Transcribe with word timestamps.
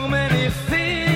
So 0.00 0.08
many 0.08 0.48
feelings 0.48 1.09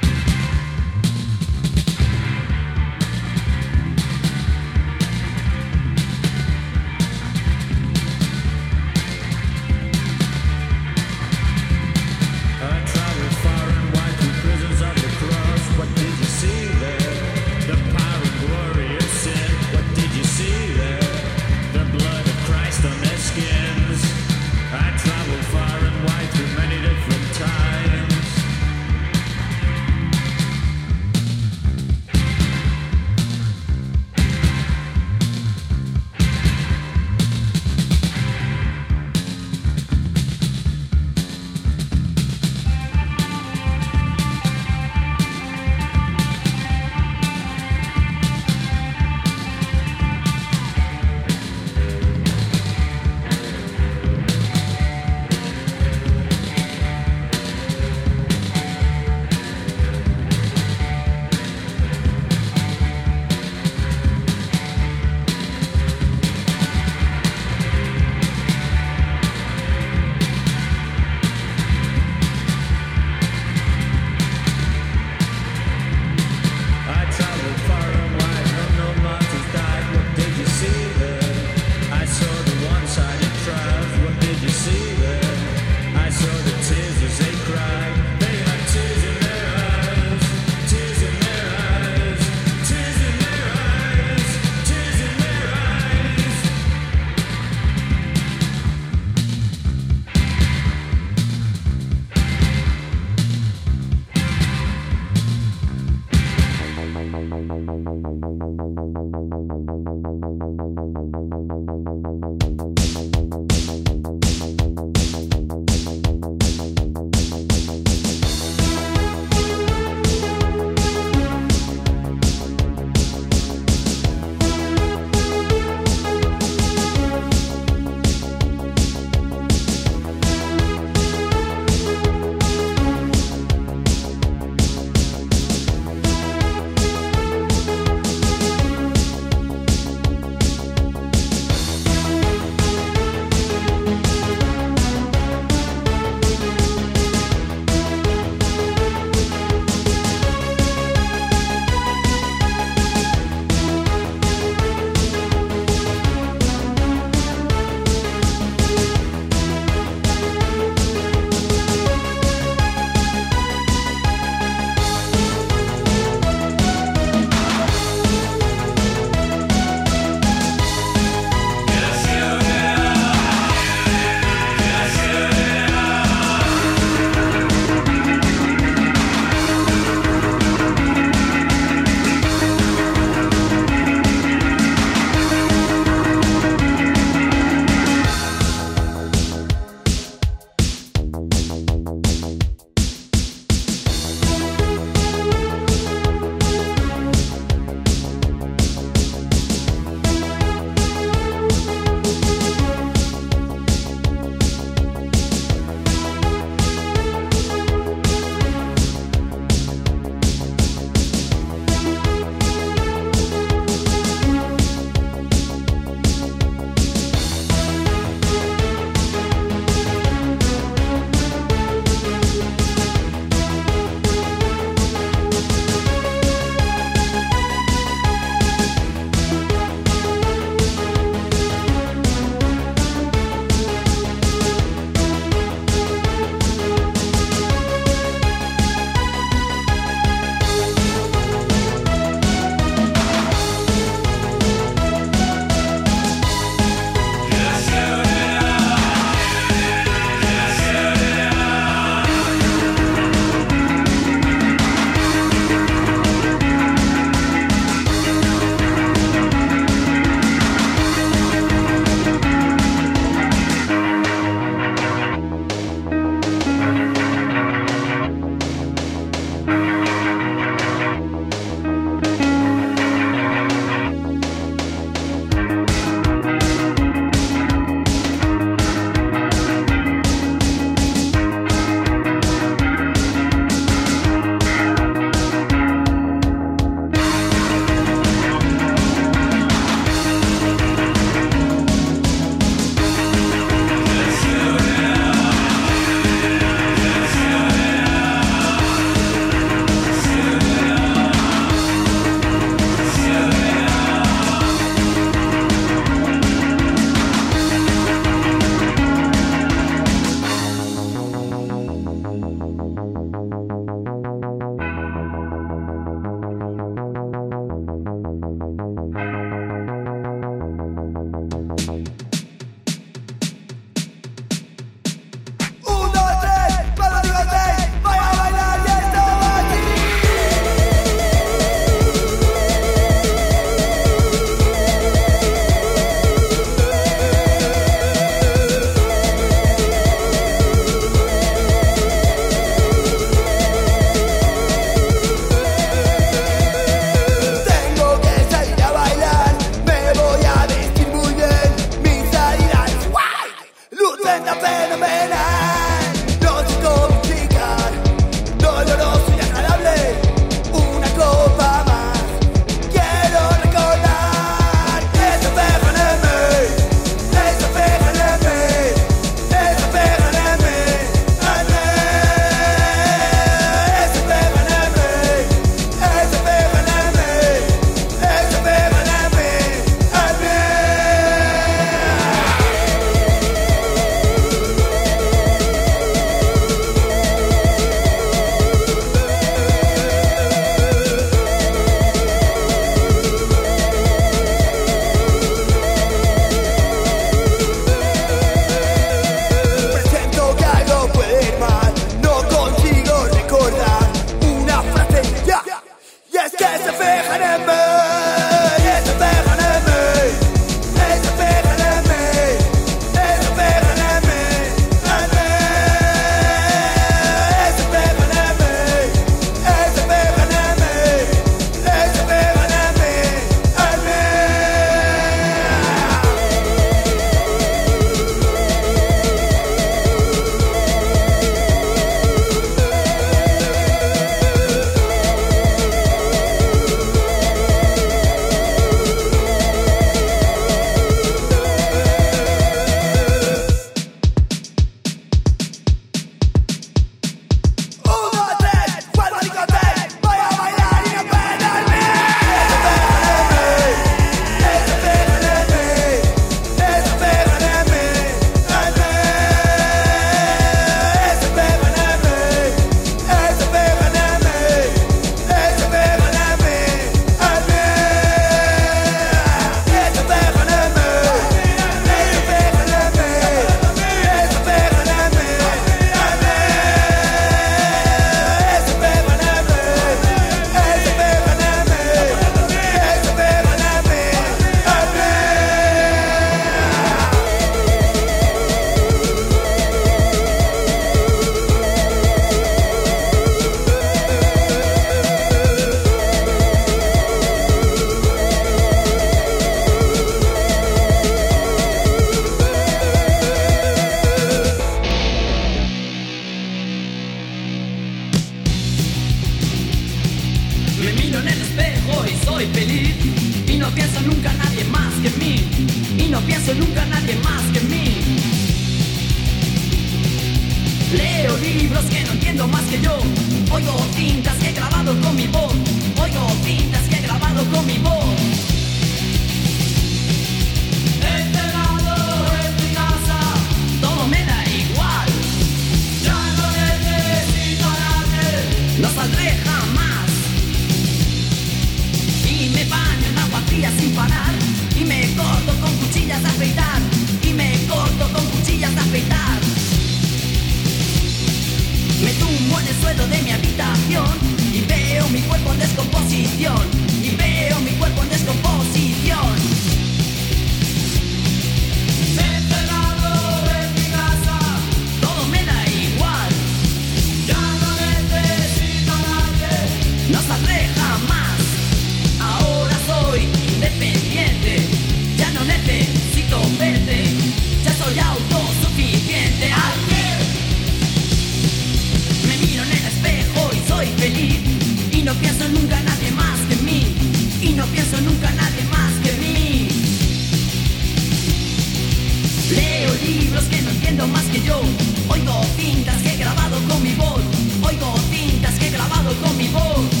libros 593.01 593.43
que 593.45 593.61
no 593.61 593.69
entiendo 593.71 594.07
más 594.07 594.23
que 594.25 594.41
yo. 594.41 594.61
Oigo 595.09 595.41
cintas 595.57 596.01
que 596.01 596.13
he 596.13 596.17
grabado 596.17 596.57
con 596.67 596.83
mi 596.83 596.93
voz. 596.93 597.21
Oigo 597.63 597.95
cintas 598.09 598.57
que 598.59 598.67
he 598.67 598.71
grabado 598.71 599.13
con 599.21 599.37
mi 599.37 599.47
voz. 599.49 600.00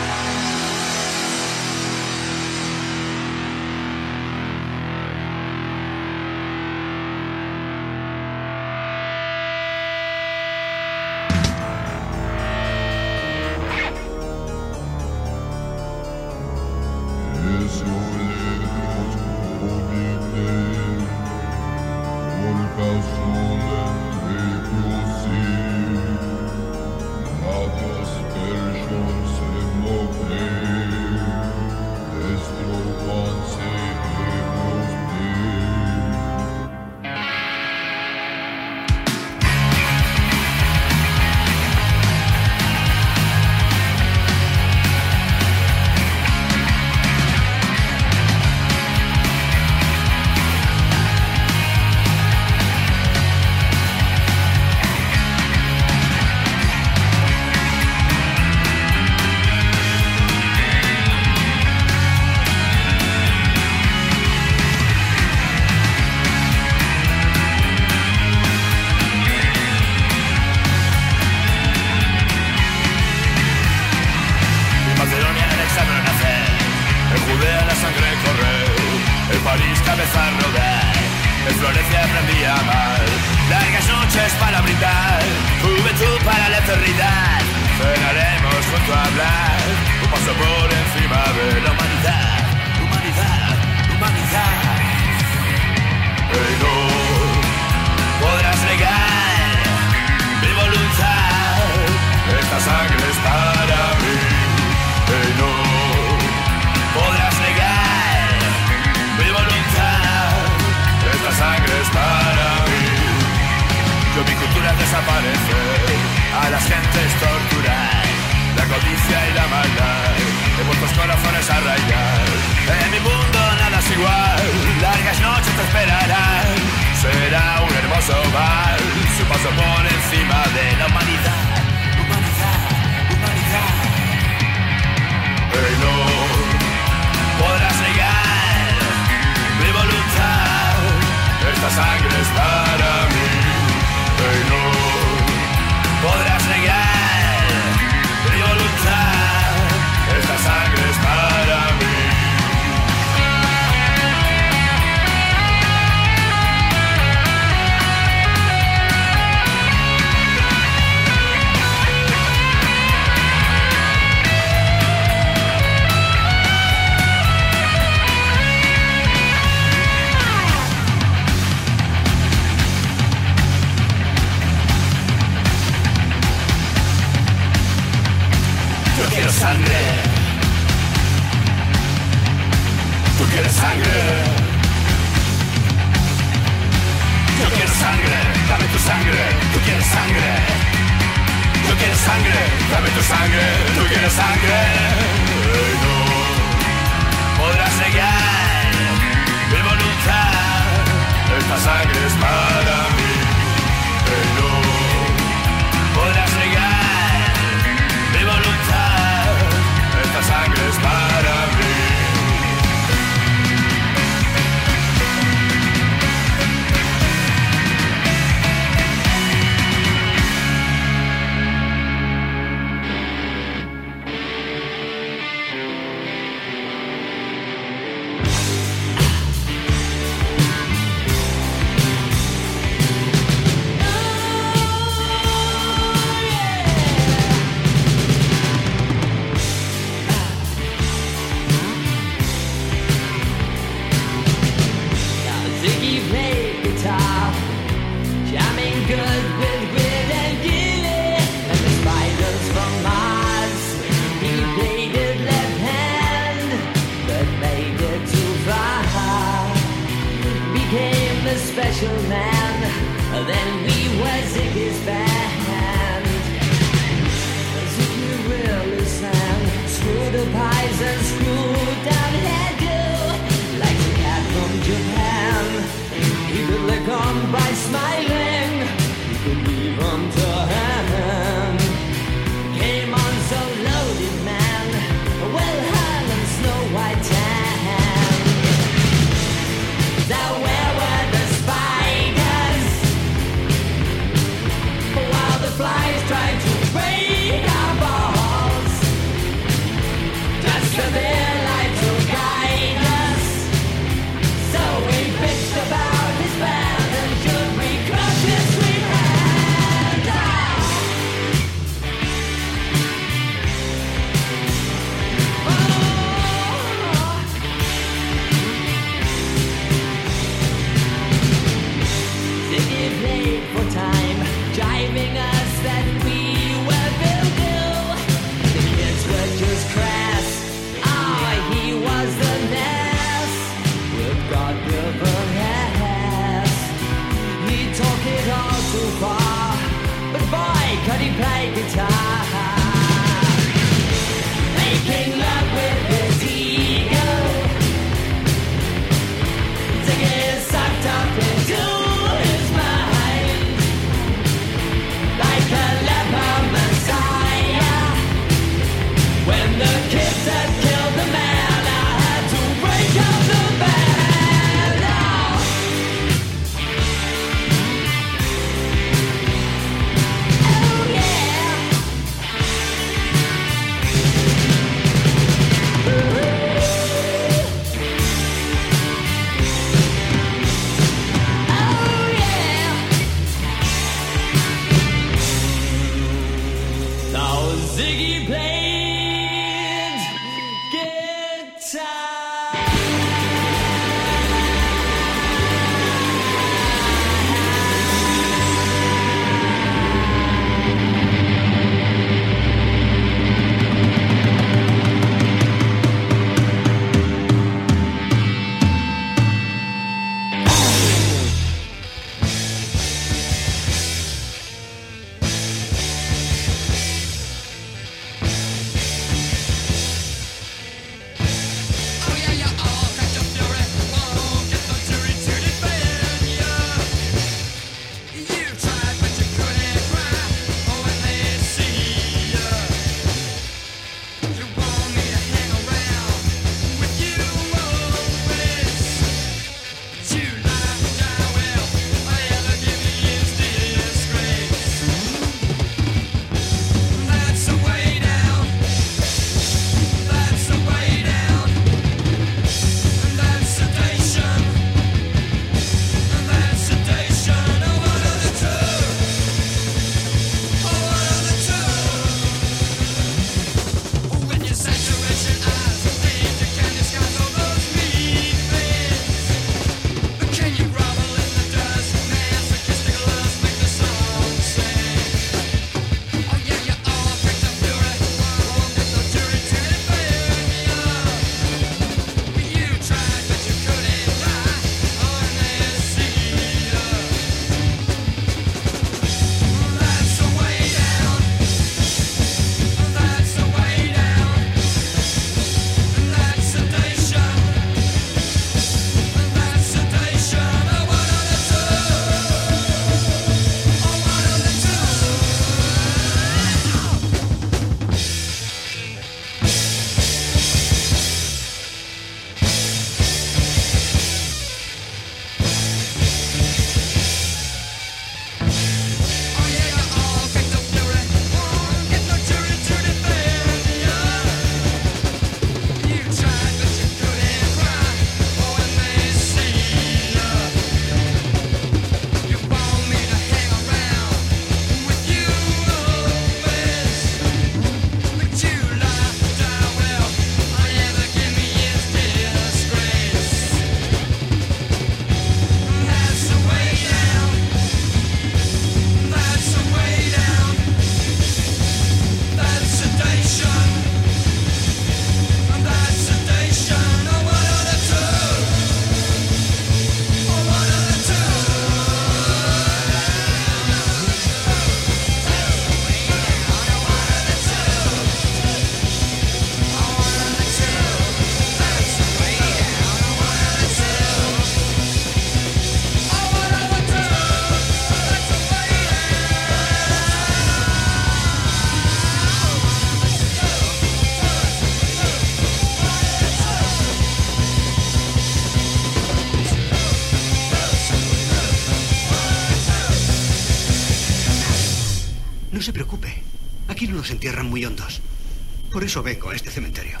Eso 598.91 599.01
vengo 599.01 599.29
a 599.29 599.35
este 599.35 599.49
cementerio. 599.49 600.00